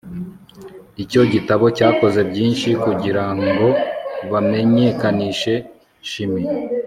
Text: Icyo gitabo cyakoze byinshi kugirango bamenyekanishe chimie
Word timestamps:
Icyo 1.03 1.21
gitabo 1.33 1.65
cyakoze 1.77 2.19
byinshi 2.29 2.69
kugirango 2.83 3.67
bamenyekanishe 4.31 5.53
chimie 6.09 6.51